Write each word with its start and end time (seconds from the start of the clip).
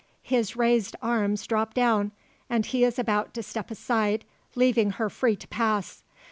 His 0.23 0.55
raised 0.55 0.95
arms 0.99 1.45
drop 1.45 1.75
down, 1.75 2.11
and 2.49 2.65
he 2.65 2.83
is 2.83 2.97
about 2.97 3.35
to 3.35 3.43
step 3.43 3.69
aside, 3.69 4.25
leaving 4.55 4.93
her 4.93 5.11
free 5.11 5.35
to 5.35 5.47
pass. 5.47 6.01